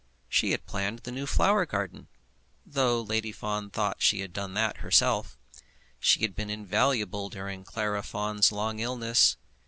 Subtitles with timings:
[0.27, 2.07] She had planned the new flower garden,
[2.65, 5.37] though Lady Fawn thought that she had done that herself.
[5.99, 9.37] She had been invaluable during Clara Fawn's long illness.